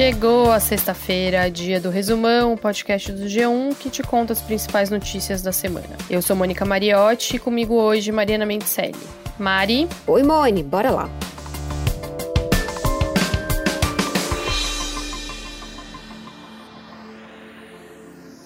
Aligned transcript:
Chegou 0.00 0.50
a 0.50 0.58
sexta-feira, 0.58 1.50
dia 1.50 1.78
do 1.78 1.90
Resumão, 1.90 2.56
podcast 2.56 3.12
do 3.12 3.26
G1 3.26 3.76
que 3.76 3.90
te 3.90 4.02
conta 4.02 4.32
as 4.32 4.40
principais 4.40 4.88
notícias 4.88 5.42
da 5.42 5.52
semana. 5.52 5.94
Eu 6.08 6.22
sou 6.22 6.34
Mônica 6.34 6.64
Mariotti 6.64 7.36
e 7.36 7.38
comigo 7.38 7.74
hoje 7.74 8.10
Mariana 8.10 8.46
Mendicelli. 8.46 8.96
Mari. 9.38 9.86
Oi, 10.06 10.22
Mone, 10.22 10.62
bora 10.62 10.90
lá. 10.90 11.10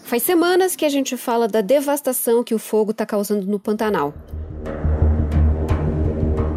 Faz 0.02 0.24
semanas 0.24 0.74
que 0.74 0.84
a 0.84 0.88
gente 0.88 1.16
fala 1.16 1.46
da 1.46 1.60
devastação 1.60 2.42
que 2.42 2.52
o 2.52 2.58
fogo 2.58 2.90
está 2.90 3.06
causando 3.06 3.46
no 3.46 3.60
Pantanal. 3.60 4.12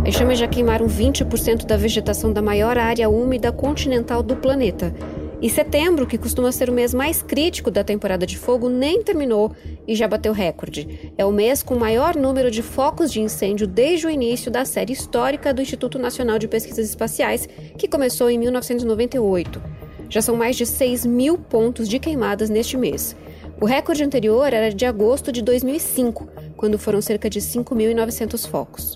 As 0.08 0.14
chamas 0.14 0.40
já 0.40 0.48
queimaram 0.48 0.88
20% 0.88 1.66
da 1.66 1.76
vegetação 1.76 2.32
da 2.32 2.42
maior 2.42 2.78
área 2.78 3.10
úmida 3.10 3.52
continental 3.52 4.24
do 4.24 4.38
planeta. 4.38 4.96
E 5.42 5.50
setembro, 5.50 6.08
que 6.08 6.18
costuma 6.18 6.50
ser 6.50 6.70
o 6.70 6.74
mês 6.74 6.94
mais 6.94 7.22
crítico 7.22 7.70
da 7.70 7.84
temporada 7.84 8.26
de 8.26 8.38
fogo, 8.38 8.70
nem 8.70 9.04
terminou 9.04 9.52
e 9.86 9.94
já 9.96 10.08
bateu 10.08 10.32
recorde. 10.32 11.12
É 11.18 11.26
o 11.26 11.32
mês 11.34 11.62
com 11.62 11.76
o 11.76 11.80
maior 11.80 12.16
número 12.16 12.50
de 12.50 12.62
focos 12.62 13.12
de 13.12 13.20
incêndio 13.20 13.68
desde 13.68 14.08
o 14.08 14.10
início 14.10 14.50
da 14.50 14.64
série 14.64 14.94
histórica 14.94 15.54
do 15.54 15.62
Instituto 15.62 16.00
Nacional 16.00 16.40
de 16.40 16.48
Pesquisas 16.48 16.88
Espaciais, 16.88 17.46
que 17.78 17.86
começou 17.86 18.30
em 18.30 18.40
1998. 18.40 19.62
Já 20.10 20.22
são 20.22 20.38
mais 20.38 20.56
de 20.56 20.66
6 20.66 21.06
mil 21.06 21.38
pontos 21.38 21.86
de 21.86 22.00
queimadas 22.00 22.50
neste 22.50 22.78
mês. 22.78 23.14
O 23.60 23.66
recorde 23.66 24.06
anterior 24.06 24.54
era 24.54 24.74
de 24.74 24.86
agosto 24.86 25.34
de 25.34 25.42
2005, 25.42 26.30
quando 26.56 26.80
foram 26.80 27.02
cerca 27.02 27.30
de 27.30 27.42
5.900 27.42 28.48
focos. 28.48 28.96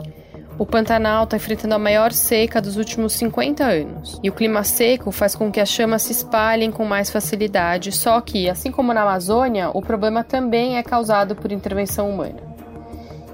O 0.61 0.65
Pantanal 0.67 1.23
está 1.23 1.37
enfrentando 1.37 1.73
a 1.73 1.79
maior 1.79 2.11
seca 2.11 2.61
dos 2.61 2.77
últimos 2.77 3.13
50 3.13 3.63
anos. 3.63 4.19
E 4.21 4.29
o 4.29 4.31
clima 4.31 4.63
seco 4.63 5.11
faz 5.11 5.33
com 5.33 5.51
que 5.51 5.59
as 5.59 5.67
chamas 5.67 6.03
se 6.03 6.11
espalhem 6.11 6.69
com 6.69 6.85
mais 6.85 7.09
facilidade, 7.09 7.91
só 7.91 8.21
que, 8.21 8.47
assim 8.47 8.69
como 8.69 8.93
na 8.93 9.01
Amazônia, 9.01 9.71
o 9.73 9.81
problema 9.81 10.23
também 10.23 10.77
é 10.77 10.83
causado 10.83 11.35
por 11.35 11.51
intervenção 11.51 12.11
humana. 12.11 12.43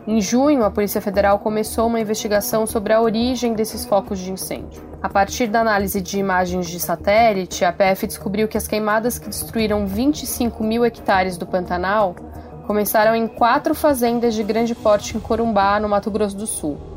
Em 0.07 0.21
junho, 0.21 0.63
a 0.63 0.71
Polícia 0.71 1.01
Federal 1.01 1.39
começou 1.39 1.87
uma 1.87 1.99
investigação 1.99 2.65
sobre 2.65 2.93
a 2.93 3.01
origem 3.01 3.53
desses 3.53 3.83
focos 3.83 4.19
de 4.19 4.31
incêndio. 4.31 4.81
A 5.03 5.09
partir 5.09 5.47
da 5.47 5.59
análise 5.59 5.99
de 5.99 6.17
imagens 6.17 6.69
de 6.69 6.79
satélite, 6.79 7.65
a 7.65 7.73
PF 7.73 8.07
descobriu 8.07 8.47
que 8.47 8.57
as 8.57 8.69
queimadas 8.69 9.19
que 9.19 9.27
destruíram 9.27 9.85
25 9.85 10.63
mil 10.63 10.85
hectares 10.85 11.35
do 11.35 11.45
Pantanal 11.45 12.15
começaram 12.65 13.13
em 13.13 13.27
quatro 13.27 13.75
fazendas 13.75 14.33
de 14.33 14.43
grande 14.43 14.73
porte 14.73 15.17
em 15.17 15.19
Corumbá, 15.19 15.77
no 15.77 15.89
Mato 15.89 16.09
Grosso 16.09 16.37
do 16.37 16.47
Sul. 16.47 16.95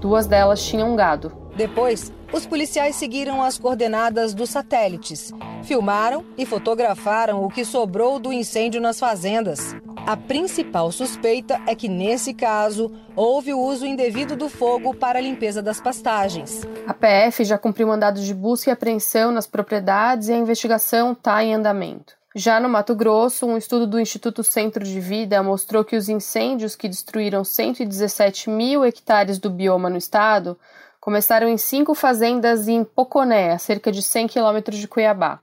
Duas 0.00 0.26
delas 0.26 0.64
tinham 0.64 0.96
gado. 0.96 1.30
Depois, 1.54 2.10
os 2.32 2.46
policiais 2.46 2.96
seguiram 2.96 3.42
as 3.42 3.58
coordenadas 3.58 4.32
dos 4.32 4.48
satélites, 4.48 5.32
filmaram 5.62 6.24
e 6.38 6.46
fotografaram 6.46 7.44
o 7.44 7.50
que 7.50 7.64
sobrou 7.64 8.18
do 8.18 8.32
incêndio 8.32 8.80
nas 8.80 8.98
fazendas. 8.98 9.76
A 10.06 10.16
principal 10.16 10.90
suspeita 10.90 11.60
é 11.66 11.74
que, 11.74 11.88
nesse 11.88 12.32
caso, 12.32 12.90
houve 13.14 13.52
o 13.52 13.60
uso 13.60 13.84
indevido 13.84 14.34
do 14.34 14.48
fogo 14.48 14.94
para 14.94 15.18
a 15.18 15.22
limpeza 15.22 15.60
das 15.60 15.80
pastagens. 15.80 16.62
A 16.86 16.94
PF 16.94 17.44
já 17.44 17.58
cumpriu 17.58 17.88
mandado 17.88 18.20
de 18.20 18.32
busca 18.32 18.70
e 18.70 18.72
apreensão 18.72 19.30
nas 19.30 19.46
propriedades 19.46 20.28
e 20.28 20.32
a 20.32 20.36
investigação 20.36 21.12
está 21.12 21.44
em 21.44 21.54
andamento. 21.54 22.19
Já 22.34 22.60
no 22.60 22.68
Mato 22.68 22.94
Grosso, 22.94 23.44
um 23.44 23.56
estudo 23.56 23.88
do 23.88 23.98
Instituto 23.98 24.44
Centro 24.44 24.84
de 24.84 25.00
Vida 25.00 25.42
mostrou 25.42 25.84
que 25.84 25.96
os 25.96 26.08
incêndios 26.08 26.76
que 26.76 26.88
destruíram 26.88 27.42
117 27.42 28.48
mil 28.48 28.84
hectares 28.84 29.36
do 29.36 29.50
bioma 29.50 29.90
no 29.90 29.96
estado 29.96 30.56
começaram 31.00 31.48
em 31.48 31.56
cinco 31.56 31.92
fazendas 31.92 32.68
em 32.68 32.84
Poconé, 32.84 33.50
a 33.50 33.58
cerca 33.58 33.90
de 33.90 34.00
100 34.00 34.28
quilômetros 34.28 34.78
de 34.78 34.86
Cuiabá. 34.86 35.40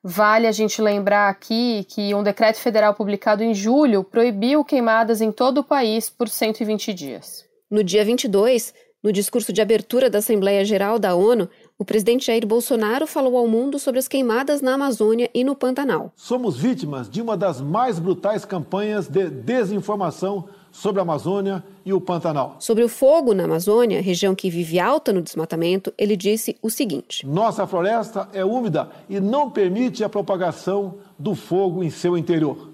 Vale 0.00 0.46
a 0.46 0.52
gente 0.52 0.80
lembrar 0.80 1.28
aqui 1.28 1.84
que 1.88 2.14
um 2.14 2.22
decreto 2.22 2.58
federal 2.58 2.94
publicado 2.94 3.42
em 3.42 3.52
julho 3.52 4.04
proibiu 4.04 4.64
queimadas 4.64 5.20
em 5.20 5.32
todo 5.32 5.58
o 5.58 5.64
país 5.64 6.08
por 6.08 6.28
120 6.28 6.94
dias. 6.94 7.44
No 7.68 7.82
dia 7.82 8.04
22, 8.04 8.72
no 9.02 9.12
discurso 9.12 9.52
de 9.52 9.60
abertura 9.60 10.08
da 10.08 10.18
Assembleia 10.18 10.64
Geral 10.64 11.00
da 11.00 11.16
ONU, 11.16 11.50
o 11.78 11.84
presidente 11.84 12.26
Jair 12.26 12.44
Bolsonaro 12.44 13.06
falou 13.06 13.36
ao 13.36 13.46
mundo 13.46 13.78
sobre 13.78 14.00
as 14.00 14.08
queimadas 14.08 14.60
na 14.60 14.74
Amazônia 14.74 15.30
e 15.32 15.44
no 15.44 15.54
Pantanal. 15.54 16.12
Somos 16.16 16.56
vítimas 16.56 17.08
de 17.08 17.22
uma 17.22 17.36
das 17.36 17.60
mais 17.60 18.00
brutais 18.00 18.44
campanhas 18.44 19.06
de 19.06 19.30
desinformação 19.30 20.46
sobre 20.72 20.98
a 20.98 21.02
Amazônia 21.02 21.62
e 21.84 21.92
o 21.92 22.00
Pantanal. 22.00 22.56
Sobre 22.58 22.82
o 22.82 22.88
fogo 22.88 23.32
na 23.32 23.44
Amazônia, 23.44 24.02
região 24.02 24.34
que 24.34 24.50
vive 24.50 24.80
alta 24.80 25.12
no 25.12 25.22
desmatamento, 25.22 25.94
ele 25.96 26.16
disse 26.16 26.56
o 26.60 26.68
seguinte: 26.68 27.24
Nossa 27.24 27.64
floresta 27.64 28.28
é 28.32 28.44
úmida 28.44 28.90
e 29.08 29.20
não 29.20 29.48
permite 29.48 30.02
a 30.02 30.08
propagação 30.08 30.96
do 31.16 31.36
fogo 31.36 31.84
em 31.84 31.90
seu 31.90 32.18
interior. 32.18 32.70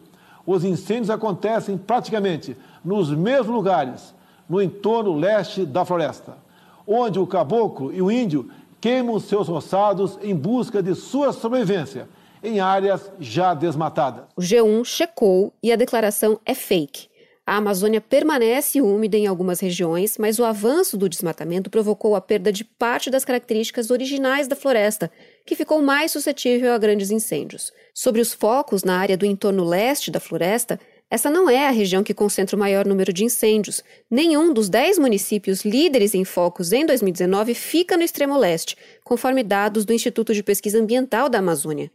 Os 0.47 0.65
incêndios 0.65 1.11
acontecem 1.11 1.77
praticamente 1.77 2.57
nos 2.83 3.11
mesmos 3.11 3.55
lugares, 3.55 4.15
no 4.49 4.63
entorno 4.63 5.15
leste 5.15 5.67
da 5.67 5.85
floresta, 5.85 6.39
onde 6.87 7.19
o 7.19 7.27
caboclo 7.27 7.93
e 7.93 8.01
o 8.01 8.11
índio 8.11 8.51
queimam 8.85 9.19
seus 9.19 9.49
roçados 9.49 10.19
em 10.21 10.37
busca 10.37 10.83
de 10.83 10.95
sua 10.95 11.33
sobrevivência 11.33 12.07
em 12.43 12.61
áreas 12.61 13.11
já 13.19 13.55
desmatadas. 13.55 14.27
O 14.37 14.43
G1 14.43 14.85
checou 14.85 15.55
e 15.63 15.73
a 15.73 15.77
declaração 15.77 16.39
é 16.45 16.53
fake. 16.53 17.09
A 17.47 17.57
Amazônia 17.57 17.99
permanece 17.99 18.83
úmida 18.83 19.17
em 19.17 19.27
algumas 19.27 19.59
regiões, 19.61 20.19
mas 20.19 20.39
o 20.39 20.45
avanço 20.45 20.99
do 20.99 21.09
desmatamento 21.09 21.71
provocou 21.71 22.15
a 22.15 22.21
perda 22.21 22.53
de 22.53 22.63
parte 22.63 23.09
das 23.09 23.25
características 23.25 23.91
originais 23.91 24.47
da 24.49 24.55
floresta, 24.55 25.11
que 25.47 25.57
ficou 25.57 25.81
mais 25.81 26.13
suscetível 26.13 26.75
a 26.75 26.79
grandes 26.79 27.11
incêndios. 27.11 27.73
Sobre 27.95 28.21
os 28.21 28.35
focos 28.35 28.85
na 28.85 28.99
área 28.99 29.17
do 29.17 29.25
entorno 29.25 29.65
leste 29.65 30.11
da 30.11 30.21
floresta, 30.21 30.79
essa 31.11 31.31
não 31.31 31.49
é 31.49 31.67
a 31.67 31.71
região 31.71 32.03
que 32.03 32.15
concentra 32.15 32.57
o 32.57 32.59
maior 32.59 32.87
número 32.87 33.13
de 33.13 33.25
incêndios. 33.25 33.85
Nenhum 34.11 34.53
dos 34.53 34.69
10 34.69 34.99
municípios 34.99 35.65
líderes 35.65 36.15
em 36.15 36.25
focos 36.25 36.73
em 36.73 36.85
2019 36.85 37.55
fica 37.55 37.97
no 37.97 38.03
extremo 38.03 38.37
leste, 38.37 38.77
conforme 39.05 39.45
dados 39.45 39.85
do 39.85 39.93
Instituto 39.93 40.35
de 40.35 40.43
Pesquisa 40.43 40.81
Ambiental 40.81 41.29
da 41.29 41.39
Amazônia. 41.39 41.91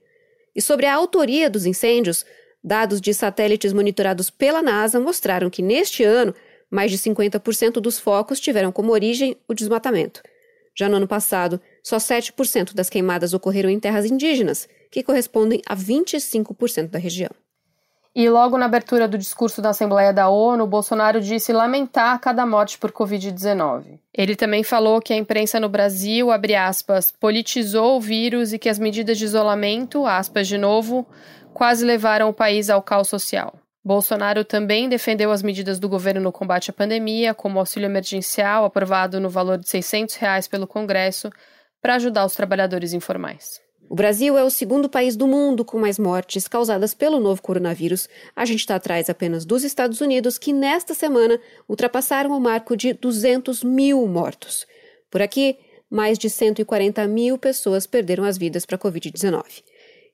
E 0.56 0.62
sobre 0.62 0.86
a 0.86 0.94
autoria 0.94 1.50
dos 1.50 1.66
incêndios, 1.66 2.26
dados 2.64 3.02
de 3.02 3.14
satélites 3.14 3.74
monitorados 3.74 4.30
pela 4.30 4.62
NASA 4.62 5.00
mostraram 5.00 5.50
que 5.50 5.62
neste 5.62 6.04
ano, 6.04 6.34
mais 6.70 6.92
de 6.92 6.98
50% 6.98 7.74
dos 7.74 8.00
focos 8.00 8.40
tiveram 8.40 8.72
como 8.72 8.92
origem 8.92 9.36
o 9.48 9.54
desmatamento. 9.54 10.22
Já 10.78 10.88
no 10.88 10.98
ano 10.98 11.08
passado, 11.08 11.60
só 11.84 11.98
7% 11.98 12.74
das 12.74 12.90
queimadas 12.90 13.34
ocorreram 13.34 13.70
em 13.70 13.80
terras 13.80 14.06
indígenas, 14.06 14.70
que 14.90 15.04
correspondem 15.04 15.62
a 15.66 15.76
25% 15.76 16.88
da 16.88 17.00
região. 17.00 17.32
E 18.16 18.28
logo 18.28 18.58
na 18.58 18.66
abertura 18.66 19.08
do 19.08 19.18
discurso 19.18 19.62
da 19.62 19.70
Assembleia 19.70 20.12
da 20.12 20.30
ONU, 20.30 20.66
Bolsonaro 20.66 21.22
disse 21.22 21.54
lamentar 21.54 22.20
cada 22.20 22.46
morte 22.46 22.78
por 22.78 22.92
Covid-19. 22.92 24.00
Ele 24.12 24.36
também 24.36 24.64
falou 24.64 25.00
que 25.00 25.14
a 25.14 25.18
imprensa 25.18 25.60
no 25.60 25.70
Brasil, 25.70 26.32
abre 26.32 26.56
aspas, 26.56 27.12
politizou 27.12 27.98
o 27.98 28.02
vírus 28.02 28.52
e 28.52 28.58
que 28.58 28.68
as 28.68 28.80
medidas 28.80 29.18
de 29.18 29.26
isolamento, 29.26 30.08
aspas 30.08 30.48
de 30.48 30.58
novo, 30.58 31.08
quase 31.54 31.86
levaram 31.86 32.30
o 32.30 32.34
país 32.34 32.70
ao 32.70 32.82
caos 32.82 33.08
social. 33.08 33.54
Bolsonaro 33.86 34.44
também 34.44 34.90
defendeu 34.90 35.32
as 35.32 35.42
medidas 35.42 35.80
do 35.80 35.88
governo 35.88 36.20
no 36.20 36.32
combate 36.32 36.72
à 36.72 36.74
pandemia, 36.74 37.34
como 37.34 37.58
o 37.58 37.60
auxílio 37.60 37.86
emergencial 37.86 38.66
aprovado 38.66 39.20
no 39.20 39.30
valor 39.30 39.58
de 39.58 39.70
600 39.70 40.16
reais 40.16 40.48
pelo 40.48 40.68
Congresso, 40.68 41.30
para 41.82 41.96
ajudar 41.96 42.26
os 42.26 42.34
trabalhadores 42.34 42.92
informais. 42.92 43.62
O 43.90 43.96
Brasil 43.96 44.38
é 44.38 44.44
o 44.44 44.52
segundo 44.52 44.88
país 44.88 45.16
do 45.16 45.26
mundo 45.26 45.66
com 45.66 45.80
mais 45.80 45.98
mortes 45.98 46.48
causadas 46.48 46.94
pelo 46.94 47.20
novo 47.20 47.42
coronavírus. 47.42 48.08
A 48.36 48.46
gente 48.46 48.60
está 48.60 48.76
atrás 48.76 49.10
apenas 49.10 49.46
dos 49.46 49.64
Estados 49.64 50.00
Unidos, 50.00 50.38
que 50.38 50.54
nesta 50.54 50.94
semana 50.94 51.40
ultrapassaram 51.68 52.30
o 52.30 52.40
marco 52.40 52.78
de 52.78 52.94
200 52.94 53.64
mil 53.64 54.06
mortos. 54.06 54.68
Por 55.10 55.24
aqui, 55.24 55.58
mais 55.90 56.20
de 56.20 56.30
140 56.30 57.08
mil 57.08 57.36
pessoas 57.40 57.88
perderam 57.88 58.26
as 58.26 58.38
vidas 58.38 58.64
para 58.64 58.76
a 58.76 58.80
Covid-19. 58.80 59.64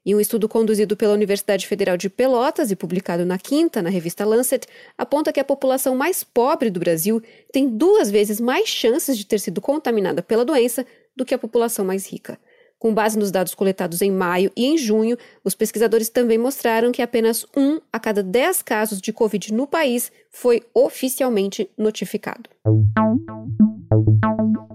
E 0.05 0.15
um 0.15 0.21
estudo 0.21 0.47
conduzido 0.47 0.95
pela 0.95 1.13
Universidade 1.13 1.67
Federal 1.67 1.97
de 1.97 2.09
Pelotas 2.09 2.71
e 2.71 2.77
publicado 2.77 3.25
na 3.25 3.37
quinta 3.37 3.81
na 3.81 3.89
revista 3.89 4.23
Lancet 4.23 4.65
aponta 4.97 5.33
que 5.33 5.39
a 5.41 5.43
população 5.43 5.97
mais 5.97 6.23
pobre 6.23 6.69
do 6.69 6.79
Brasil 6.79 7.21
tem 7.51 7.67
duas 7.67 8.09
vezes 8.09 8.39
mais 8.39 8.69
chances 8.69 9.17
de 9.17 9.25
ter 9.25 9.39
sido 9.39 9.59
contaminada 9.59 10.23
pela 10.23 10.45
doença 10.45 10.85
do 11.13 11.25
que 11.25 11.33
a 11.33 11.37
população 11.37 11.83
mais 11.83 12.09
rica. 12.09 12.39
Com 12.77 12.93
base 12.93 13.17
nos 13.17 13.31
dados 13.31 13.55
coletados 13.55 14.01
em 14.01 14.11
maio 14.11 14.51
e 14.55 14.65
em 14.65 14.77
junho, 14.77 15.17
os 15.43 15.55
pesquisadores 15.55 16.09
também 16.09 16.37
mostraram 16.37 16.91
que 16.91 17.01
apenas 17.01 17.45
um 17.55 17.79
a 17.91 17.99
cada 17.99 18.21
dez 18.21 18.61
casos 18.61 19.01
de 19.01 19.13
Covid 19.13 19.53
no 19.53 19.65
país 19.65 20.11
foi 20.29 20.61
oficialmente 20.73 21.69
notificado. 21.77 22.49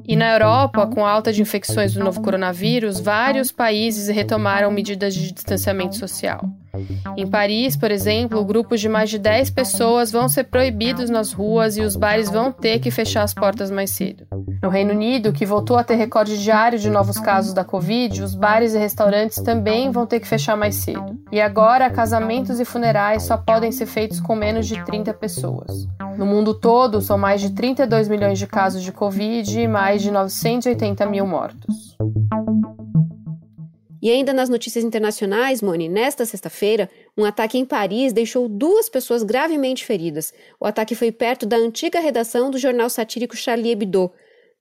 E 0.08 0.17
na 0.17 0.32
Europa, 0.32 0.88
com 0.88 1.06
a 1.06 1.11
alta 1.11 1.32
de 1.32 1.41
infecções 1.41 1.93
do 1.93 2.02
novo 2.02 2.20
coronavírus, 2.20 2.99
vários 2.99 3.52
países 3.52 4.08
retomaram 4.08 4.69
medidas 4.70 5.14
de 5.14 5.31
distanciamento 5.31 5.94
social. 5.94 6.41
Em 7.17 7.29
Paris, 7.29 7.76
por 7.76 7.93
exemplo, 7.93 8.44
grupos 8.44 8.81
de 8.81 8.88
mais 8.88 9.08
de 9.08 9.20
10 9.20 9.50
pessoas 9.50 10.11
vão 10.11 10.29
ser 10.29 10.44
proibidos 10.44 11.11
nas 11.11 11.32
ruas 11.32 11.76
e 11.76 11.82
os 11.82 11.94
bares 11.94 12.29
vão 12.29 12.50
ter 12.50 12.81
que 12.81 12.91
fechar 12.91 13.23
as 13.23 13.35
portas 13.35 13.70
mais 13.70 13.91
cedo. 13.91 14.26
No 14.62 14.68
Reino 14.68 14.92
Unido, 14.92 15.32
que 15.32 15.46
voltou 15.46 15.78
a 15.78 15.84
ter 15.84 15.94
recorde 15.94 16.36
diário 16.36 16.78
de 16.78 16.90
novos 16.90 17.18
casos 17.18 17.54
da 17.54 17.64
Covid, 17.64 18.22
os 18.22 18.34
bares 18.34 18.74
e 18.74 18.78
restaurantes 18.78 19.40
também 19.40 19.90
vão 19.90 20.04
ter 20.06 20.20
que 20.20 20.28
fechar 20.28 20.54
mais 20.54 20.74
cedo. 20.74 21.18
E 21.32 21.40
agora, 21.40 21.88
casamentos 21.88 22.60
e 22.60 22.64
funerais 22.66 23.22
só 23.22 23.38
podem 23.38 23.72
ser 23.72 23.86
feitos 23.86 24.20
com 24.20 24.36
menos 24.36 24.66
de 24.66 24.84
30 24.84 25.14
pessoas. 25.14 25.88
No 26.18 26.26
mundo 26.26 26.52
todo, 26.52 27.00
são 27.00 27.16
mais 27.16 27.40
de 27.40 27.54
32 27.54 28.06
milhões 28.08 28.38
de 28.38 28.46
casos 28.46 28.82
de 28.82 28.92
Covid 28.92 29.58
e 29.58 29.66
mais 29.66 30.02
de 30.02 30.10
980 30.10 31.06
mil 31.06 31.26
mortos. 31.26 31.96
E 34.02 34.10
ainda 34.10 34.32
nas 34.32 34.48
notícias 34.48 34.84
internacionais, 34.84 35.62
Moni, 35.62 35.88
nesta 35.88 36.26
sexta-feira, 36.26 36.90
um 37.16 37.24
ataque 37.24 37.58
em 37.58 37.64
Paris 37.64 38.12
deixou 38.12 38.46
duas 38.46 38.90
pessoas 38.90 39.22
gravemente 39.22 39.84
feridas. 39.86 40.34
O 40.58 40.66
ataque 40.66 40.94
foi 40.94 41.10
perto 41.10 41.46
da 41.46 41.56
antiga 41.56 42.00
redação 42.00 42.50
do 42.50 42.58
jornal 42.58 42.90
satírico 42.90 43.36
Charlie 43.36 43.72
Hebdo. 43.72 44.10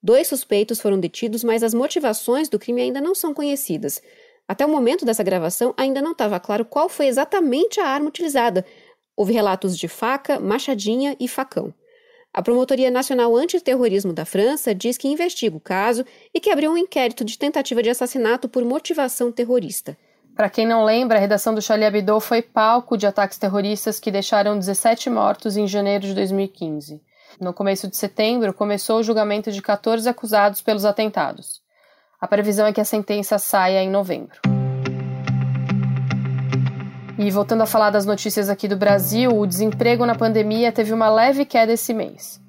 Dois 0.02 0.28
suspeitos 0.28 0.80
foram 0.80 1.00
detidos, 1.00 1.44
mas 1.44 1.62
as 1.62 1.74
motivações 1.74 2.48
do 2.48 2.58
crime 2.58 2.82
ainda 2.82 3.02
não 3.02 3.14
são 3.14 3.34
conhecidas. 3.34 4.02
Até 4.48 4.66
o 4.66 4.70
momento 4.70 5.06
dessa 5.06 5.24
gravação, 5.24 5.74
ainda 5.78 6.02
não 6.02 6.14
estava 6.14 6.40
claro 6.40 6.66
qual 6.66 6.88
foi 6.88 7.08
exatamente 7.08 7.80
a 7.80 7.88
arma 7.88 8.08
utilizada. 8.08 8.66
Houve 9.16 9.34
relatos 9.34 9.78
de 9.78 9.88
faca, 9.88 10.40
machadinha 10.40 11.16
e 11.20 11.28
facão. 11.28 11.74
A 12.34 12.42
Promotoria 12.42 12.90
Nacional 12.90 13.36
Antiterrorismo 13.36 14.14
da 14.14 14.24
França 14.24 14.74
diz 14.74 14.98
que 14.98 15.08
investiga 15.08 15.58
o 15.58 15.60
caso 15.60 16.06
e 16.34 16.40
que 16.40 16.50
abriu 16.50 16.72
um 16.72 16.78
inquérito 16.78 17.26
de 17.26 17.38
tentativa 17.38 17.84
de 17.84 17.90
assassinato 17.90 18.48
por 18.48 18.64
motivação 18.64 19.32
terrorista. 19.32 19.98
Para 20.36 20.50
quem 20.50 20.66
não 20.66 20.86
lembra, 20.86 21.18
a 21.18 21.22
redação 21.22 21.54
do 21.54 21.62
Charlie 21.62 21.88
Hebdo 21.88 22.20
foi 22.22 22.42
palco 22.42 22.96
de 22.96 23.06
ataques 23.06 23.38
terroristas 23.38 24.00
que 24.00 24.10
deixaram 24.10 24.58
17 24.58 25.10
mortos 25.10 25.58
em 25.58 25.68
janeiro 25.68 26.06
de 26.06 26.14
2015. 26.14 27.02
No 27.40 27.54
começo 27.54 27.88
de 27.88 27.98
setembro, 27.98 28.54
começou 28.54 29.00
o 29.00 29.04
julgamento 29.04 29.52
de 29.52 29.62
14 29.62 30.08
acusados 30.08 30.62
pelos 30.62 30.86
atentados. 30.86 31.62
A 32.20 32.28
previsão 32.28 32.66
é 32.66 32.74
que 32.74 32.82
a 32.82 32.86
sentença 32.86 33.38
saia 33.38 33.82
em 33.82 33.90
novembro. 33.90 34.40
E 37.18 37.30
voltando 37.32 37.64
a 37.64 37.66
falar 37.66 37.90
das 37.90 38.06
notícias 38.06 38.50
aqui 38.50 38.68
do 38.68 38.78
Brasil, 38.78 39.38
o 39.38 39.46
desemprego 39.46 40.06
na 40.06 40.16
pandemia 40.16 40.72
teve 40.72 40.94
uma 40.94 41.10
leve 41.10 41.44
queda 41.44 41.74
esse 41.74 41.94
mês. 41.94 42.42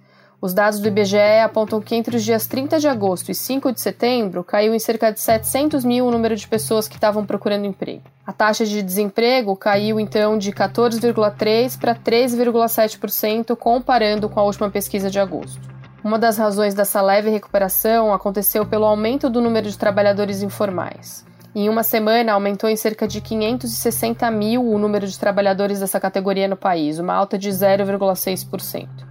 Os 0.43 0.55
dados 0.55 0.81
do 0.81 0.89
IBGE 0.89 1.19
apontam 1.45 1.83
que 1.83 1.95
entre 1.95 2.17
os 2.17 2.25
dias 2.25 2.47
30 2.47 2.81
de 2.81 2.89
agosto 2.89 3.31
e 3.31 3.35
5 3.35 3.73
de 3.73 3.81
setembro 3.81 4.43
caiu 4.43 4.75
em 4.75 4.79
cerca 4.79 5.13
de 5.13 5.21
700 5.21 5.85
mil 5.85 6.07
o 6.07 6.11
número 6.11 6.35
de 6.35 6.49
pessoas 6.49 6.89
que 6.89 6.95
estavam 6.95 7.27
procurando 7.27 7.67
emprego. 7.67 8.05
A 8.27 8.33
taxa 8.33 8.65
de 8.65 8.83
desemprego 8.83 9.55
caiu 9.55 10.01
então 10.01 10.39
de 10.39 10.51
14,3% 10.51 11.79
para 11.79 11.95
13,7%, 11.95 13.55
comparando 13.55 14.31
com 14.31 14.41
a 14.41 14.45
última 14.45 14.71
pesquisa 14.71 15.11
de 15.11 15.21
agosto. 15.21 15.61
Uma 16.03 16.19
das 16.19 16.39
razões 16.39 16.73
dessa 16.73 17.03
leve 17.03 17.29
recuperação 17.29 18.11
aconteceu 18.11 18.65
pelo 18.65 18.87
aumento 18.87 19.29
do 19.29 19.43
número 19.43 19.69
de 19.69 19.77
trabalhadores 19.77 20.41
informais. 20.41 21.23
Em 21.55 21.69
uma 21.69 21.83
semana, 21.83 22.33
aumentou 22.33 22.71
em 22.71 22.77
cerca 22.77 23.07
de 23.07 23.21
560 23.21 24.31
mil 24.31 24.65
o 24.65 24.79
número 24.79 25.07
de 25.07 25.19
trabalhadores 25.19 25.81
dessa 25.81 26.01
categoria 26.01 26.49
no 26.49 26.57
país, 26.57 26.99
uma 26.99 27.13
alta 27.13 27.37
de 27.37 27.51
0,6%. 27.51 29.10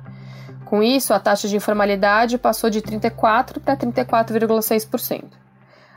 Com 0.70 0.84
isso, 0.84 1.16
a 1.16 1.20
taxa 1.20 1.48
de 1.48 1.56
informalidade 1.56 2.38
passou 2.38 2.70
de 2.70 2.80
34% 2.80 3.60
para 3.60 3.76
34,6%. 3.76 5.24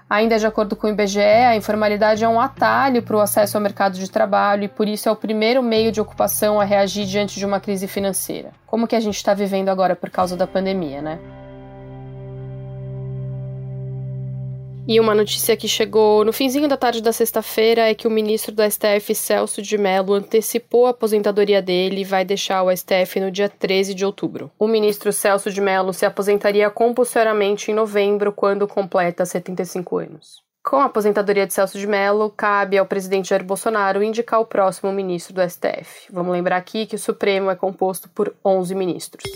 Ainda 0.08 0.38
de 0.38 0.46
acordo 0.46 0.74
com 0.74 0.86
o 0.86 0.90
IBGE, 0.90 1.20
a 1.20 1.54
informalidade 1.54 2.24
é 2.24 2.28
um 2.28 2.40
atalho 2.40 3.02
para 3.02 3.14
o 3.14 3.20
acesso 3.20 3.58
ao 3.58 3.62
mercado 3.62 3.98
de 3.98 4.10
trabalho 4.10 4.64
e 4.64 4.68
por 4.68 4.88
isso 4.88 5.10
é 5.10 5.12
o 5.12 5.16
primeiro 5.16 5.62
meio 5.62 5.92
de 5.92 6.00
ocupação 6.00 6.58
a 6.58 6.64
reagir 6.64 7.04
diante 7.04 7.38
de 7.38 7.44
uma 7.44 7.60
crise 7.60 7.86
financeira. 7.86 8.50
Como 8.66 8.86
que 8.86 8.96
a 8.96 9.00
gente 9.00 9.16
está 9.16 9.34
vivendo 9.34 9.68
agora 9.68 9.94
por 9.94 10.08
causa 10.08 10.38
da 10.38 10.46
pandemia, 10.46 11.02
né? 11.02 11.18
E 14.86 14.98
uma 14.98 15.14
notícia 15.14 15.56
que 15.56 15.68
chegou 15.68 16.24
no 16.24 16.32
finzinho 16.32 16.66
da 16.66 16.76
tarde 16.76 17.00
da 17.00 17.12
sexta-feira 17.12 17.88
é 17.88 17.94
que 17.94 18.08
o 18.08 18.10
ministro 18.10 18.52
do 18.52 18.62
STF, 18.68 19.14
Celso 19.14 19.62
de 19.62 19.78
Mello, 19.78 20.12
antecipou 20.12 20.86
a 20.86 20.90
aposentadoria 20.90 21.62
dele 21.62 22.00
e 22.00 22.04
vai 22.04 22.24
deixar 22.24 22.64
o 22.64 22.76
STF 22.76 23.20
no 23.20 23.30
dia 23.30 23.48
13 23.48 23.94
de 23.94 24.04
outubro. 24.04 24.50
O 24.58 24.66
ministro 24.66 25.12
Celso 25.12 25.52
de 25.52 25.60
Mello 25.60 25.92
se 25.92 26.04
aposentaria 26.04 26.68
compulsoriamente 26.68 27.70
em 27.70 27.74
novembro, 27.74 28.32
quando 28.32 28.66
completa 28.66 29.24
75 29.24 29.98
anos. 29.98 30.42
Com 30.64 30.76
a 30.76 30.84
aposentadoria 30.86 31.46
de 31.46 31.54
Celso 31.54 31.78
de 31.78 31.86
Mello, 31.86 32.30
cabe 32.30 32.76
ao 32.76 32.86
presidente 32.86 33.30
Jair 33.30 33.44
Bolsonaro 33.44 34.02
indicar 34.02 34.40
o 34.40 34.46
próximo 34.46 34.92
ministro 34.92 35.34
do 35.34 35.48
STF. 35.48 36.12
Vamos 36.12 36.32
lembrar 36.32 36.56
aqui 36.56 36.86
que 36.86 36.96
o 36.96 36.98
Supremo 36.98 37.50
é 37.50 37.56
composto 37.56 38.08
por 38.08 38.34
11 38.44 38.74
ministros. 38.74 39.30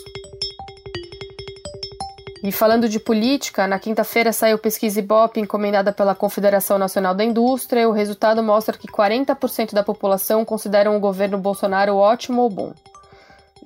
E 2.47 2.53
falando 2.53 2.89
de 2.89 3.01
política, 3.01 3.67
na 3.67 3.77
quinta-feira 3.77 4.33
saiu 4.33 4.57
pesquisa 4.57 5.01
Ibope 5.01 5.41
encomendada 5.41 5.93
pela 5.93 6.15
Confederação 6.15 6.79
Nacional 6.79 7.13
da 7.13 7.25
Indústria 7.25 7.81
e 7.81 7.87
o 7.87 7.91
resultado 7.91 8.41
mostra 8.41 8.79
que 8.79 8.87
40% 8.87 9.75
da 9.75 9.83
população 9.83 10.45
consideram 10.45 10.97
o 10.97 11.01
governo 11.01 11.39
Bolsonaro 11.39 11.97
ótimo 11.97 12.43
ou 12.43 12.49
bom. 12.49 12.73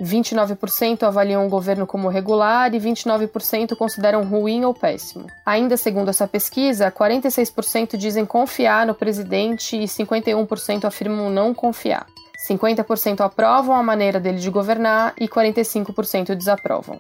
29% 0.00 1.02
avaliam 1.02 1.46
o 1.46 1.50
governo 1.50 1.86
como 1.86 2.08
regular 2.08 2.74
e 2.74 2.80
29% 2.80 3.76
consideram 3.76 4.24
ruim 4.24 4.64
ou 4.64 4.72
péssimo. 4.72 5.26
Ainda 5.44 5.76
segundo 5.76 6.08
essa 6.08 6.26
pesquisa, 6.26 6.90
46% 6.90 7.98
dizem 7.98 8.24
confiar 8.24 8.86
no 8.86 8.94
presidente 8.94 9.76
e 9.76 9.84
51% 9.84 10.86
afirmam 10.86 11.28
não 11.28 11.52
confiar. 11.52 12.06
50% 12.48 13.20
aprovam 13.20 13.74
a 13.74 13.82
maneira 13.82 14.18
dele 14.18 14.38
de 14.38 14.48
governar 14.48 15.12
e 15.20 15.28
45% 15.28 16.34
desaprovam. 16.34 16.98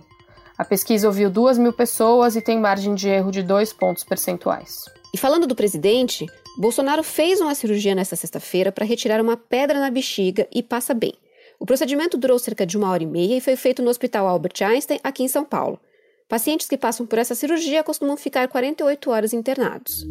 A 0.60 0.64
pesquisa 0.66 1.06
ouviu 1.06 1.30
2 1.30 1.56
mil 1.56 1.72
pessoas 1.72 2.36
e 2.36 2.42
tem 2.42 2.60
margem 2.60 2.94
de 2.94 3.08
erro 3.08 3.30
de 3.30 3.42
2 3.42 3.72
pontos 3.72 4.04
percentuais. 4.04 4.84
E 5.14 5.16
falando 5.16 5.46
do 5.46 5.54
presidente, 5.54 6.26
Bolsonaro 6.58 7.02
fez 7.02 7.40
uma 7.40 7.54
cirurgia 7.54 7.94
nesta 7.94 8.14
sexta-feira 8.14 8.70
para 8.70 8.84
retirar 8.84 9.22
uma 9.22 9.38
pedra 9.38 9.80
na 9.80 9.90
bexiga 9.90 10.46
e 10.54 10.62
passa 10.62 10.92
bem. 10.92 11.14
O 11.58 11.64
procedimento 11.64 12.18
durou 12.18 12.38
cerca 12.38 12.66
de 12.66 12.76
uma 12.76 12.90
hora 12.90 13.02
e 13.02 13.06
meia 13.06 13.38
e 13.38 13.40
foi 13.40 13.56
feito 13.56 13.80
no 13.80 13.88
Hospital 13.88 14.28
Albert 14.28 14.62
Einstein, 14.62 15.00
aqui 15.02 15.22
em 15.22 15.28
São 15.28 15.46
Paulo. 15.46 15.80
Pacientes 16.28 16.68
que 16.68 16.76
passam 16.76 17.06
por 17.06 17.18
essa 17.18 17.34
cirurgia 17.34 17.82
costumam 17.82 18.14
ficar 18.18 18.46
48 18.46 19.10
horas 19.10 19.32
internados. 19.32 20.04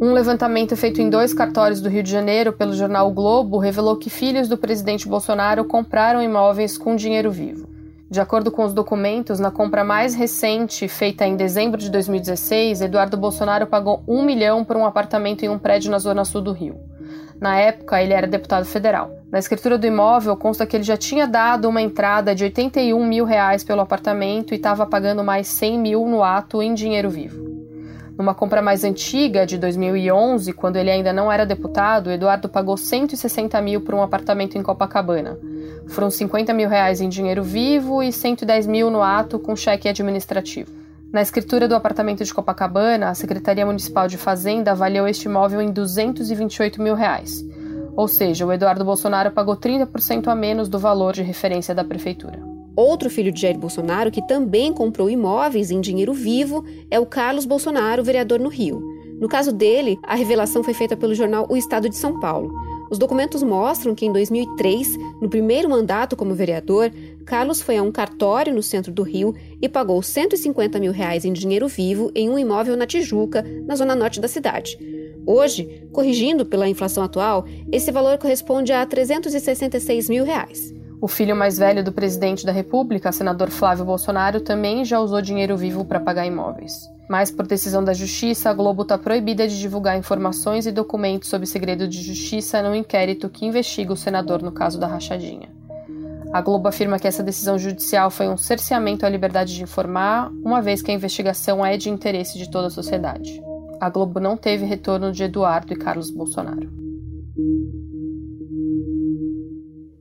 Um 0.00 0.12
levantamento 0.12 0.76
feito 0.76 1.00
em 1.00 1.10
dois 1.10 1.34
cartórios 1.34 1.80
do 1.80 1.88
Rio 1.88 2.04
de 2.04 2.10
Janeiro 2.12 2.52
pelo 2.52 2.72
jornal 2.72 3.08
o 3.08 3.12
Globo 3.12 3.58
revelou 3.58 3.96
que 3.96 4.08
filhos 4.08 4.48
do 4.48 4.56
presidente 4.56 5.08
Bolsonaro 5.08 5.64
compraram 5.64 6.22
imóveis 6.22 6.78
com 6.78 6.94
dinheiro 6.94 7.32
vivo. 7.32 7.68
De 8.08 8.20
acordo 8.20 8.52
com 8.52 8.64
os 8.64 8.72
documentos, 8.72 9.40
na 9.40 9.50
compra 9.50 9.82
mais 9.82 10.14
recente, 10.14 10.86
feita 10.86 11.26
em 11.26 11.34
dezembro 11.34 11.80
de 11.80 11.90
2016, 11.90 12.80
Eduardo 12.80 13.16
Bolsonaro 13.16 13.66
pagou 13.66 14.00
um 14.06 14.22
milhão 14.22 14.64
por 14.64 14.76
um 14.76 14.86
apartamento 14.86 15.44
em 15.44 15.48
um 15.48 15.58
prédio 15.58 15.90
na 15.90 15.98
zona 15.98 16.24
sul 16.24 16.42
do 16.42 16.52
Rio. 16.52 16.78
Na 17.40 17.56
época, 17.56 18.00
ele 18.00 18.12
era 18.12 18.26
deputado 18.28 18.66
federal. 18.66 19.10
Na 19.32 19.40
escritura 19.40 19.76
do 19.76 19.86
imóvel 19.86 20.36
consta 20.36 20.64
que 20.64 20.76
ele 20.76 20.84
já 20.84 20.96
tinha 20.96 21.26
dado 21.26 21.68
uma 21.68 21.82
entrada 21.82 22.36
de 22.36 22.44
81 22.44 23.04
mil 23.04 23.24
reais 23.24 23.64
pelo 23.64 23.80
apartamento 23.80 24.54
e 24.54 24.56
estava 24.58 24.86
pagando 24.86 25.24
mais 25.24 25.48
100 25.48 25.78
mil 25.78 26.06
no 26.06 26.22
ato 26.22 26.62
em 26.62 26.72
dinheiro 26.72 27.10
vivo. 27.10 27.47
Numa 28.18 28.34
compra 28.34 28.60
mais 28.60 28.82
antiga, 28.82 29.46
de 29.46 29.56
2011, 29.56 30.52
quando 30.52 30.74
ele 30.74 30.90
ainda 30.90 31.12
não 31.12 31.30
era 31.30 31.46
deputado, 31.46 32.10
Eduardo 32.10 32.48
pagou 32.48 32.76
160 32.76 33.62
mil 33.62 33.80
por 33.80 33.94
um 33.94 34.02
apartamento 34.02 34.58
em 34.58 34.62
Copacabana. 34.62 35.38
Foram 35.86 36.10
50 36.10 36.52
mil 36.52 36.68
reais 36.68 37.00
em 37.00 37.08
dinheiro 37.08 37.44
vivo 37.44 38.02
e 38.02 38.12
110 38.12 38.66
mil 38.66 38.90
no 38.90 39.04
ato 39.04 39.38
com 39.38 39.54
cheque 39.54 39.88
administrativo. 39.88 40.72
Na 41.12 41.22
escritura 41.22 41.68
do 41.68 41.76
apartamento 41.76 42.24
de 42.24 42.34
Copacabana, 42.34 43.08
a 43.08 43.14
Secretaria 43.14 43.64
Municipal 43.64 44.08
de 44.08 44.18
Fazenda 44.18 44.72
avaliou 44.72 45.06
este 45.06 45.26
imóvel 45.26 45.62
em 45.62 45.70
228 45.70 46.82
mil 46.82 46.96
reais. 46.96 47.44
Ou 47.94 48.08
seja, 48.08 48.44
o 48.44 48.52
Eduardo 48.52 48.84
Bolsonaro 48.84 49.30
pagou 49.30 49.56
30% 49.56 50.26
a 50.26 50.34
menos 50.34 50.68
do 50.68 50.78
valor 50.78 51.12
de 51.12 51.22
referência 51.22 51.72
da 51.72 51.84
prefeitura. 51.84 52.47
Outro 52.78 53.10
filho 53.10 53.32
de 53.32 53.40
Jair 53.40 53.58
Bolsonaro, 53.58 54.08
que 54.08 54.24
também 54.24 54.72
comprou 54.72 55.10
imóveis 55.10 55.72
em 55.72 55.80
dinheiro 55.80 56.12
vivo, 56.12 56.64
é 56.88 57.00
o 57.00 57.04
Carlos 57.04 57.44
Bolsonaro, 57.44 58.04
vereador 58.04 58.38
no 58.38 58.48
Rio. 58.48 58.80
No 59.20 59.28
caso 59.28 59.50
dele, 59.50 59.98
a 60.00 60.14
revelação 60.14 60.62
foi 60.62 60.72
feita 60.72 60.96
pelo 60.96 61.12
jornal 61.12 61.44
O 61.50 61.56
Estado 61.56 61.88
de 61.88 61.96
São 61.96 62.20
Paulo. 62.20 62.52
Os 62.88 62.96
documentos 62.96 63.42
mostram 63.42 63.96
que 63.96 64.06
em 64.06 64.12
2003, 64.12 64.96
no 65.20 65.28
primeiro 65.28 65.68
mandato 65.68 66.14
como 66.14 66.36
vereador, 66.36 66.92
Carlos 67.26 67.60
foi 67.60 67.78
a 67.78 67.82
um 67.82 67.90
cartório 67.90 68.54
no 68.54 68.62
centro 68.62 68.92
do 68.92 69.02
Rio 69.02 69.34
e 69.60 69.68
pagou 69.68 70.00
150 70.00 70.78
mil 70.78 70.92
reais 70.92 71.24
em 71.24 71.32
dinheiro 71.32 71.66
vivo 71.66 72.12
em 72.14 72.30
um 72.30 72.38
imóvel 72.38 72.76
na 72.76 72.86
Tijuca, 72.86 73.44
na 73.66 73.74
zona 73.74 73.96
norte 73.96 74.20
da 74.20 74.28
cidade. 74.28 74.78
Hoje, 75.26 75.88
corrigindo 75.92 76.46
pela 76.46 76.68
inflação 76.68 77.02
atual, 77.02 77.44
esse 77.72 77.90
valor 77.90 78.18
corresponde 78.18 78.72
a 78.72 78.86
366 78.86 80.08
mil 80.08 80.24
reais. 80.24 80.77
O 81.00 81.06
filho 81.06 81.36
mais 81.36 81.56
velho 81.56 81.84
do 81.84 81.92
presidente 81.92 82.44
da 82.44 82.50
República, 82.50 83.12
senador 83.12 83.50
Flávio 83.50 83.84
Bolsonaro, 83.84 84.40
também 84.40 84.84
já 84.84 84.98
usou 84.98 85.22
dinheiro 85.22 85.56
vivo 85.56 85.84
para 85.84 86.00
pagar 86.00 86.26
imóveis. 86.26 86.72
Mas, 87.08 87.30
por 87.30 87.46
decisão 87.46 87.84
da 87.84 87.92
Justiça, 87.92 88.50
a 88.50 88.52
Globo 88.52 88.82
está 88.82 88.98
proibida 88.98 89.46
de 89.46 89.58
divulgar 89.58 89.96
informações 89.96 90.66
e 90.66 90.72
documentos 90.72 91.28
sob 91.28 91.46
segredo 91.46 91.86
de 91.86 92.02
justiça 92.02 92.60
no 92.62 92.74
inquérito 92.74 93.28
que 93.28 93.46
investiga 93.46 93.92
o 93.92 93.96
senador 93.96 94.42
no 94.42 94.50
caso 94.50 94.78
da 94.78 94.88
rachadinha. 94.88 95.48
A 96.32 96.42
Globo 96.42 96.68
afirma 96.68 96.98
que 96.98 97.08
essa 97.08 97.22
decisão 97.22 97.58
judicial 97.58 98.10
foi 98.10 98.28
um 98.28 98.36
cerceamento 98.36 99.06
à 99.06 99.08
liberdade 99.08 99.54
de 99.54 99.62
informar, 99.62 100.30
uma 100.44 100.60
vez 100.60 100.82
que 100.82 100.90
a 100.90 100.94
investigação 100.94 101.64
é 101.64 101.76
de 101.76 101.88
interesse 101.88 102.36
de 102.36 102.50
toda 102.50 102.66
a 102.66 102.70
sociedade. 102.70 103.40
A 103.80 103.88
Globo 103.88 104.18
não 104.18 104.36
teve 104.36 104.66
retorno 104.66 105.12
de 105.12 105.22
Eduardo 105.22 105.72
e 105.72 105.76
Carlos 105.76 106.10
Bolsonaro. 106.10 106.68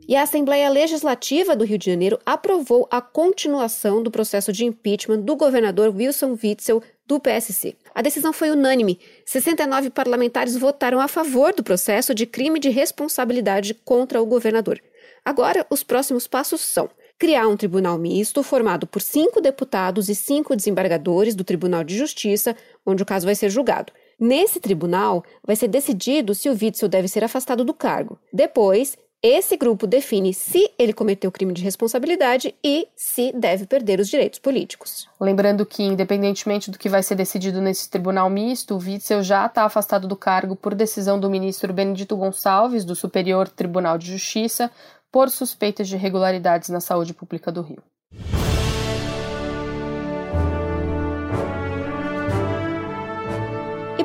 E 0.07 0.15
a 0.15 0.21
Assembleia 0.21 0.69
Legislativa 0.69 1.53
do 1.53 1.65
Rio 1.65 1.77
de 1.77 1.91
Janeiro 1.91 2.17
aprovou 2.25 2.87
a 2.89 3.01
continuação 3.01 4.01
do 4.01 4.09
processo 4.09 4.53
de 4.53 4.63
impeachment 4.63 5.19
do 5.19 5.35
governador 5.35 5.93
Wilson 5.93 6.37
Witzel 6.41 6.81
do 7.05 7.19
PSC. 7.19 7.75
A 7.93 8.01
decisão 8.01 8.31
foi 8.31 8.49
unânime. 8.49 8.99
69 9.25 9.89
parlamentares 9.89 10.55
votaram 10.55 11.01
a 11.01 11.09
favor 11.09 11.53
do 11.53 11.61
processo 11.61 12.15
de 12.15 12.25
crime 12.25 12.57
de 12.57 12.69
responsabilidade 12.69 13.73
contra 13.73 14.21
o 14.21 14.25
governador. 14.25 14.81
Agora, 15.25 15.67
os 15.69 15.83
próximos 15.83 16.25
passos 16.25 16.61
são 16.61 16.89
criar 17.19 17.47
um 17.49 17.57
tribunal 17.57 17.97
misto 17.97 18.41
formado 18.43 18.87
por 18.87 19.01
cinco 19.01 19.41
deputados 19.41 20.07
e 20.07 20.15
cinco 20.15 20.55
desembargadores 20.55 21.35
do 21.35 21.43
Tribunal 21.43 21.83
de 21.83 21.97
Justiça, 21.97 22.55
onde 22.85 23.03
o 23.03 23.05
caso 23.05 23.25
vai 23.25 23.35
ser 23.35 23.49
julgado. 23.49 23.91
Nesse 24.17 24.59
tribunal, 24.61 25.23
vai 25.45 25.55
ser 25.55 25.67
decidido 25.67 26.33
se 26.33 26.47
o 26.49 26.53
Witzel 26.53 26.87
deve 26.87 27.09
ser 27.09 27.23
afastado 27.23 27.65
do 27.65 27.73
cargo. 27.73 28.17
Depois, 28.31 28.97
esse 29.21 29.57
grupo 29.57 29.87
define 29.87 30.33
se 30.33 30.71
ele 30.77 30.93
cometeu 30.93 31.31
crime 31.31 31.53
de 31.53 31.63
responsabilidade 31.63 32.53
e 32.63 32.87
se 32.95 33.31
deve 33.33 33.65
perder 33.65 33.99
os 33.99 34.07
direitos 34.07 34.39
políticos. 34.39 35.09
Lembrando 35.19 35.65
que, 35.65 35.81
independentemente 35.81 36.69
do 36.69 36.77
que 36.77 36.87
vai 36.87 37.01
ser 37.01 37.15
decidido 37.15 37.59
nesse 37.59 37.89
tribunal 37.89 38.29
misto, 38.29 38.75
o 38.75 38.77
Witzel 38.77 39.23
já 39.23 39.45
está 39.45 39.63
afastado 39.63 40.07
do 40.07 40.15
cargo 40.15 40.55
por 40.55 40.75
decisão 40.75 41.19
do 41.19 41.29
ministro 41.29 41.73
Benedito 41.73 42.15
Gonçalves, 42.15 42.85
do 42.85 42.95
Superior 42.95 43.49
Tribunal 43.49 43.97
de 43.97 44.11
Justiça, 44.11 44.71
por 45.11 45.29
suspeitas 45.29 45.87
de 45.87 45.95
irregularidades 45.95 46.69
na 46.69 46.79
saúde 46.79 47.13
pública 47.13 47.51
do 47.51 47.61
Rio. 47.61 47.81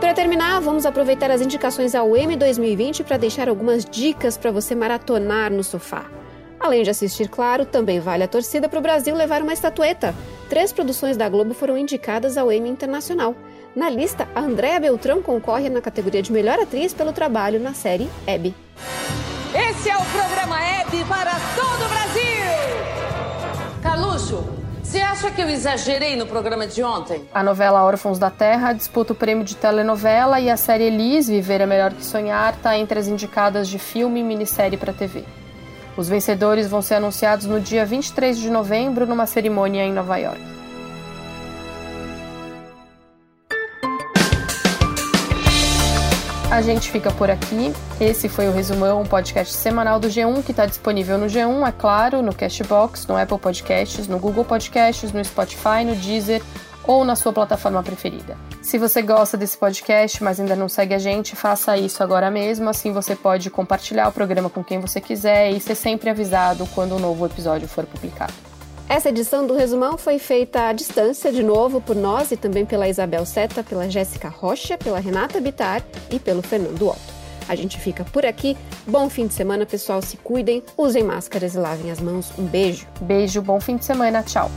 Para 0.02 0.14
terminar, 0.14 0.60
vamos 0.60 0.84
aproveitar 0.84 1.30
as 1.30 1.40
indicações 1.40 1.94
ao 1.94 2.16
M 2.16 2.34
2020 2.34 3.04
para 3.04 3.16
deixar 3.16 3.48
algumas 3.48 3.84
dicas 3.84 4.36
para 4.36 4.50
você 4.50 4.74
maratonar 4.74 5.52
no 5.52 5.62
sofá. 5.62 6.06
Além 6.58 6.82
de 6.82 6.90
assistir, 6.90 7.28
claro, 7.28 7.64
também 7.64 8.00
vale 8.00 8.24
a 8.24 8.26
torcida 8.26 8.68
para 8.68 8.80
o 8.80 8.82
Brasil 8.82 9.14
levar 9.14 9.42
uma 9.42 9.52
estatueta. 9.52 10.12
Três 10.48 10.72
produções 10.72 11.16
da 11.16 11.28
Globo 11.28 11.54
foram 11.54 11.78
indicadas 11.78 12.36
ao 12.36 12.50
Emmy 12.50 12.68
Internacional. 12.68 13.36
Na 13.76 13.88
lista, 13.88 14.28
a 14.34 14.40
Andréa 14.40 14.80
Beltrão 14.80 15.22
concorre 15.22 15.70
na 15.70 15.80
categoria 15.80 16.20
de 16.20 16.32
melhor 16.32 16.58
atriz 16.58 16.92
pelo 16.92 17.12
trabalho 17.12 17.60
na 17.60 17.72
série 17.72 18.10
Hebe. 18.26 18.52
Esse 19.54 19.88
é 19.88 19.96
o 19.96 20.04
programa 20.06 20.60
Hebe 20.60 21.04
para 21.04 21.30
todo 21.54 21.86
o 21.86 21.88
Brasil! 21.88 22.22
Carluxo, 23.80 24.61
você 24.82 24.98
acha 24.98 25.30
que 25.30 25.40
eu 25.40 25.48
exagerei 25.48 26.16
no 26.16 26.26
programa 26.26 26.66
de 26.66 26.82
ontem? 26.82 27.22
A 27.32 27.42
novela 27.42 27.84
Órfãos 27.84 28.18
da 28.18 28.30
Terra 28.30 28.72
disputa 28.72 29.12
o 29.12 29.16
prêmio 29.16 29.44
de 29.44 29.56
telenovela 29.56 30.40
e 30.40 30.50
a 30.50 30.56
série 30.56 30.84
Elis, 30.84 31.28
Viver 31.28 31.60
é 31.60 31.66
Melhor 31.66 31.92
que 31.92 32.04
Sonhar, 32.04 32.54
está 32.54 32.76
entre 32.76 32.98
as 32.98 33.06
indicadas 33.06 33.68
de 33.68 33.78
filme 33.78 34.20
e 34.20 34.22
minissérie 34.24 34.76
para 34.76 34.92
TV. 34.92 35.24
Os 35.96 36.08
vencedores 36.08 36.68
vão 36.68 36.82
ser 36.82 36.96
anunciados 36.96 37.46
no 37.46 37.60
dia 37.60 37.86
23 37.86 38.38
de 38.38 38.50
novembro 38.50 39.06
numa 39.06 39.26
cerimônia 39.26 39.84
em 39.84 39.92
Nova 39.92 40.16
York. 40.16 40.51
A 46.52 46.60
gente 46.60 46.90
fica 46.90 47.10
por 47.10 47.30
aqui. 47.30 47.72
Esse 47.98 48.28
foi 48.28 48.46
o 48.46 48.52
Resumão, 48.52 49.00
um 49.00 49.06
podcast 49.06 49.54
semanal 49.54 49.98
do 49.98 50.08
G1 50.08 50.42
que 50.44 50.50
está 50.50 50.66
disponível 50.66 51.16
no 51.16 51.24
G1, 51.24 51.66
é 51.66 51.72
claro, 51.72 52.20
no 52.20 52.34
Cashbox, 52.34 53.06
no 53.06 53.16
Apple 53.16 53.38
Podcasts, 53.38 54.06
no 54.06 54.18
Google 54.18 54.44
Podcasts, 54.44 55.12
no 55.12 55.24
Spotify, 55.24 55.82
no 55.82 55.96
Deezer 55.96 56.42
ou 56.84 57.06
na 57.06 57.16
sua 57.16 57.32
plataforma 57.32 57.82
preferida. 57.82 58.36
Se 58.60 58.76
você 58.76 59.00
gosta 59.00 59.34
desse 59.34 59.56
podcast, 59.56 60.22
mas 60.22 60.38
ainda 60.38 60.54
não 60.54 60.68
segue 60.68 60.92
a 60.92 60.98
gente, 60.98 61.34
faça 61.34 61.74
isso 61.78 62.02
agora 62.02 62.30
mesmo, 62.30 62.68
assim 62.68 62.92
você 62.92 63.16
pode 63.16 63.48
compartilhar 63.48 64.08
o 64.08 64.12
programa 64.12 64.50
com 64.50 64.62
quem 64.62 64.78
você 64.78 65.00
quiser 65.00 65.52
e 65.52 65.58
ser 65.58 65.74
sempre 65.74 66.10
avisado 66.10 66.68
quando 66.74 66.94
um 66.94 66.98
novo 66.98 67.24
episódio 67.24 67.66
for 67.66 67.86
publicado. 67.86 68.51
Essa 68.88 69.08
edição 69.08 69.46
do 69.46 69.54
Resumão 69.54 69.96
foi 69.96 70.18
feita 70.18 70.68
à 70.68 70.72
distância, 70.72 71.32
de 71.32 71.42
novo, 71.42 71.80
por 71.80 71.96
nós 71.96 72.30
e 72.30 72.36
também 72.36 72.66
pela 72.66 72.88
Isabel 72.88 73.24
Seta, 73.24 73.62
pela 73.62 73.88
Jéssica 73.88 74.28
Rocha, 74.28 74.76
pela 74.76 74.98
Renata 74.98 75.40
Bitar 75.40 75.82
e 76.10 76.18
pelo 76.18 76.42
Fernando 76.42 76.88
Otto. 76.88 77.22
A 77.48 77.54
gente 77.54 77.78
fica 77.78 78.04
por 78.04 78.24
aqui. 78.24 78.56
Bom 78.86 79.08
fim 79.08 79.26
de 79.26 79.34
semana, 79.34 79.66
pessoal. 79.66 80.00
Se 80.02 80.16
cuidem, 80.16 80.62
usem 80.76 81.02
máscaras 81.02 81.54
e 81.54 81.58
lavem 81.58 81.90
as 81.90 82.00
mãos. 82.00 82.32
Um 82.38 82.44
beijo. 82.44 82.86
Beijo, 83.00 83.42
bom 83.42 83.60
fim 83.60 83.76
de 83.76 83.84
semana. 83.84 84.22
Tchau. 84.22 84.50